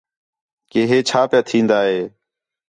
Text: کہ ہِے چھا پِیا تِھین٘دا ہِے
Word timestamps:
کہ 0.71 0.81
ہِے 0.89 0.97
چھا 1.09 1.21
پِیا 1.29 1.39
تِھین٘دا 1.47 1.79
ہِے 1.89 2.01